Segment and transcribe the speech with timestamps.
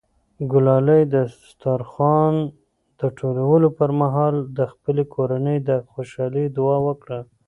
[0.51, 2.33] ګلالۍ د دسترخوان
[2.99, 7.19] د ټولولو پر مهال د خپلې کورنۍ د خوشحالۍ دعا وکړه.